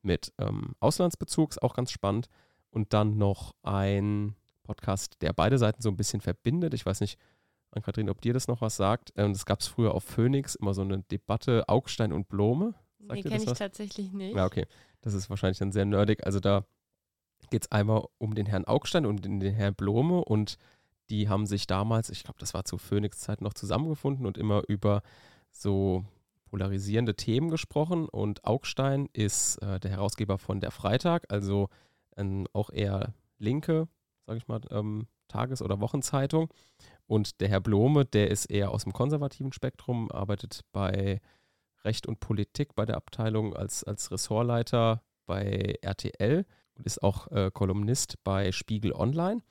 mit 0.03 0.33
ähm, 0.39 0.75
Auslandsbezug, 0.81 1.51
ist 1.51 1.63
auch 1.63 1.75
ganz 1.75 1.91
spannend. 1.91 2.29
Und 2.71 2.93
dann 2.93 3.17
noch 3.17 3.55
ein 3.63 4.35
Podcast, 4.65 5.23
der 5.23 5.33
beide 5.33 5.59
Seiten 5.59 5.81
so 5.83 5.89
ein 5.89 5.97
bisschen 5.97 6.21
verbindet. 6.21 6.75
Ich 6.75 6.85
weiß 6.85 7.01
nicht, 7.01 7.19
Ann-Kathrin, 7.71 8.11
ob 8.11 8.21
dir 8.21 8.33
das 8.33 8.49
noch 8.49 8.61
was 8.61 8.77
sagt. 8.77 9.13
Ähm, 9.17 9.33
das 9.33 9.47
gab 9.47 9.61
es 9.61 9.67
früher 9.67 9.95
auf 9.95 10.05
Phoenix, 10.05 10.55
immer 10.55 10.75
so 10.75 10.83
eine 10.83 11.03
Debatte 11.03 11.69
Augstein 11.69 12.13
und 12.13 12.29
Blome. 12.29 12.75
nee, 12.99 13.23
kenne 13.23 13.37
ich 13.37 13.47
was? 13.47 13.59
tatsächlich 13.59 14.13
nicht. 14.13 14.37
Ja, 14.37 14.47
okay. 14.47 14.67
Das 15.03 15.15
ist 15.15 15.31
wahrscheinlich 15.31 15.59
dann 15.59 15.73
sehr 15.73 15.85
nerdig. 15.85 16.27
Also 16.27 16.41
da 16.41 16.67
geht 17.51 17.65
es 17.65 17.73
einmal 17.73 18.05
um 18.19 18.35
den 18.35 18.47
Herrn 18.47 18.65
Augstein 18.65 19.07
und 19.07 19.25
den 19.25 19.41
Herrn 19.41 19.75
Blome 19.75 20.25
und 20.25 20.59
die 21.11 21.29
haben 21.29 21.47
sich 21.47 21.67
damals, 21.67 22.11
ich 22.11 22.25
glaube, 22.25 22.41
das 22.41 22.55
war 22.55 22.65
zu 22.65 22.79
Phoenix-Zeit 22.79 23.41
noch 23.41 23.55
zusammengefunden 23.55 24.27
und 24.27 24.39
immer 24.39 24.63
über 24.69 25.03
so 25.53 26.05
polarisierende 26.47 27.15
Themen 27.15 27.49
gesprochen. 27.51 28.09
Und 28.09 28.45
Augstein 28.45 29.09
ist 29.13 29.59
äh, 29.59 29.79
der 29.79 29.93
Herausgeber 29.93 30.39
von 30.39 30.61
Der 30.61 30.71
Freitag, 30.71 31.25
also 31.29 31.69
ähm, 32.17 32.47
auch 32.53 32.71
eher 32.71 33.15
linke, 33.39 33.89
sage 34.27 34.39
ich 34.39 34.49
mal, 34.49 34.61
ähm, 34.71 35.07
Tages- 35.29 35.63
oder 35.63 35.81
Wochenzeitung. 35.81 36.53
Und 37.07 37.41
der 37.41 37.49
Herr 37.49 37.61
Blome, 37.61 38.05
der 38.05 38.31
ist 38.31 38.47
eher 38.47 38.71
aus 38.71 38.85
dem 38.85 38.93
konservativen 38.93 39.53
Spektrum, 39.53 40.11
arbeitet 40.11 40.63
bei 40.73 41.21
Recht 41.85 42.07
und 42.07 42.19
Politik 42.19 42.75
bei 42.75 42.85
der 42.85 42.97
Abteilung 42.97 43.55
als, 43.55 43.85
als 43.85 44.11
Ressortleiter 44.11 45.03
bei 45.27 45.79
RTL 45.83 46.47
und 46.77 46.87
ist 46.87 47.03
auch 47.03 47.31
äh, 47.31 47.51
Kolumnist 47.53 48.23
bei 48.25 48.53
Spiegel 48.53 48.93
Online. 48.93 49.43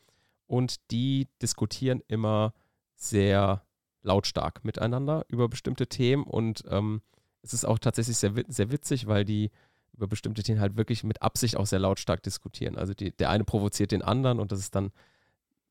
Und 0.48 0.92
die 0.92 1.28
diskutieren 1.42 2.02
immer 2.08 2.54
sehr 2.96 3.64
lautstark 4.04 4.64
miteinander 4.64 5.26
über 5.28 5.50
bestimmte 5.50 5.88
Themen. 5.88 6.24
Und 6.24 6.64
ähm, 6.70 7.02
es 7.42 7.54
ist 7.54 7.66
auch 7.66 7.80
tatsächlich 7.80 8.18
sehr, 8.18 8.34
sehr 8.48 8.72
witzig, 8.72 9.08
weil 9.08 9.26
die 9.26 9.52
über 9.94 10.08
bestimmte 10.08 10.44
Themen 10.44 10.60
halt 10.60 10.78
wirklich 10.78 11.04
mit 11.04 11.22
Absicht 11.22 11.58
auch 11.58 11.66
sehr 11.66 11.80
lautstark 11.80 12.22
diskutieren. 12.22 12.78
Also 12.78 12.94
die, 12.94 13.12
der 13.12 13.30
eine 13.30 13.44
provoziert 13.44 13.92
den 13.92 14.02
anderen 14.02 14.40
und 14.40 14.52
das 14.52 14.60
ist 14.60 14.76
dann 14.76 14.92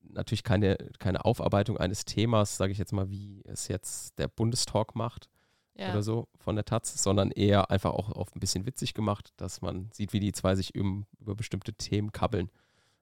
natürlich 0.01 0.43
keine, 0.43 0.77
keine 0.99 1.25
Aufarbeitung 1.25 1.77
eines 1.77 2.05
Themas, 2.05 2.57
sage 2.57 2.71
ich 2.71 2.77
jetzt 2.77 2.91
mal, 2.91 3.09
wie 3.09 3.43
es 3.45 3.67
jetzt 3.67 4.17
der 4.17 4.27
Bundestalk 4.27 4.95
macht 4.95 5.29
ja. 5.77 5.91
oder 5.91 6.03
so 6.03 6.27
von 6.37 6.55
der 6.55 6.65
Taz, 6.65 7.01
sondern 7.01 7.31
eher 7.31 7.69
einfach 7.69 7.91
auch 7.91 8.09
auf 8.11 8.35
ein 8.35 8.39
bisschen 8.39 8.65
witzig 8.65 8.93
gemacht, 8.93 9.33
dass 9.37 9.61
man 9.61 9.89
sieht, 9.91 10.13
wie 10.13 10.19
die 10.19 10.31
zwei 10.31 10.55
sich 10.55 10.73
über, 10.73 11.03
über 11.19 11.35
bestimmte 11.35 11.73
Themen 11.73 12.11
kabbeln. 12.11 12.49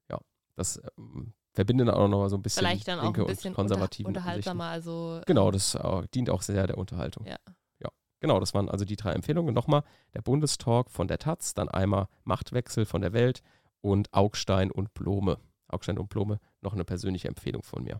Ja, 0.10 0.20
das 0.56 0.82
ähm, 0.98 1.34
verbindet 1.53 1.88
dann 1.88 1.96
auch 1.96 2.08
noch 2.08 2.20
mal 2.20 2.30
so 2.30 2.38
ein 2.38 2.42
bisschen 2.42 2.65
Vielleicht 2.65 2.88
dann 2.88 3.00
auch 3.00 3.13
ein 3.15 3.25
bisschen 3.25 3.53
konservativen 3.53 4.08
unter, 4.08 4.22
unterhaltsamer. 4.22 4.65
Also, 4.65 5.22
genau, 5.25 5.51
das 5.51 5.75
äh, 5.75 6.08
dient 6.13 6.30
auch 6.30 6.42
sehr 6.42 6.68
der 6.68 6.77
Unterhaltung. 6.77 7.25
Ja. 7.25 7.38
ja. 7.80 7.89
Genau, 8.20 8.39
das 8.39 8.53
waren 8.53 8.70
also 8.70 8.86
die 8.86 8.96
drei 8.96 9.12
Empfehlungen. 9.12 9.53
Nochmal 9.53 9.84
der 10.13 10.22
Bundestalk 10.22 10.89
von 10.89 11.08
der 11.08 11.20
Taz, 11.20 11.53
dann 11.53 11.70
einmal 11.70 12.08
Machtwechsel 12.24 12.86
von 12.86 13.01
der 13.01 13.13
Welt 13.13 13.42
und 13.82 14.13
Augstein 14.13 14.72
und 14.72 14.94
Blome. 14.94 15.38
Augstein 15.68 15.98
und 15.98 16.10
Blome, 16.10 16.39
noch 16.62 16.74
eine 16.74 16.86
persönliche 16.86 17.27
Empfehlung 17.27 17.63
von 17.63 17.84
mir. 17.84 18.00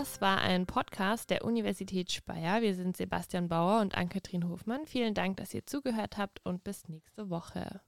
Das 0.00 0.22
war 0.22 0.38
ein 0.38 0.64
Podcast 0.64 1.28
der 1.28 1.44
Universität 1.44 2.10
Speyer. 2.10 2.62
Wir 2.62 2.74
sind 2.74 2.96
Sebastian 2.96 3.48
Bauer 3.48 3.82
und 3.82 3.94
Ann-Kathrin 3.94 4.48
Hofmann. 4.48 4.86
Vielen 4.86 5.12
Dank, 5.12 5.36
dass 5.36 5.52
ihr 5.52 5.66
zugehört 5.66 6.16
habt 6.16 6.40
und 6.42 6.64
bis 6.64 6.88
nächste 6.88 7.28
Woche. 7.28 7.82